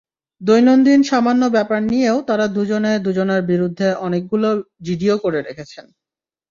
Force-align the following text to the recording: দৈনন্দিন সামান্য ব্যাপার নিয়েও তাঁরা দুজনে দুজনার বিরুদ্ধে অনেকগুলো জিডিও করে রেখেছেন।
দৈনন্দিন 0.41 0.99
সামান্য 1.03 1.43
ব্যাপার 1.49 1.79
নিয়েও 1.83 2.17
তাঁরা 2.21 2.45
দুজনে 2.47 2.91
দুজনার 2.99 3.41
বিরুদ্ধে 3.43 3.87
অনেকগুলো 3.99 4.49
জিডিও 4.81 5.15
করে 5.17 5.39
রেখেছেন। 5.41 5.85